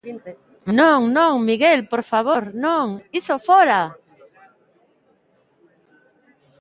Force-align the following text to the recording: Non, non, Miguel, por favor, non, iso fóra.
Non, 0.79 1.01
non, 1.17 1.33
Miguel, 1.49 1.79
por 1.91 2.01
favor, 2.11 2.43
non, 2.65 2.85
iso 3.19 3.35
fóra. 3.47 3.81